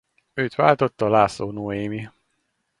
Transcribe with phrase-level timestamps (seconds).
[0.33, 2.09] Őt váltotta László Noémi.